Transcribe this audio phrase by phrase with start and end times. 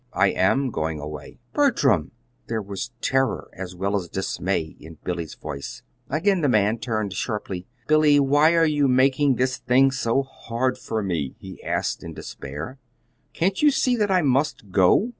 [0.13, 2.09] "I am going away." "Bertram!"
[2.47, 5.83] There was terror as well as dismay in Billy's voice.
[6.09, 7.67] Again the man turned sharply.
[7.87, 12.79] "Billy, why are you making this thing so hard for me?" he asked in despair.
[13.33, 15.09] "Can't you see that I must go?"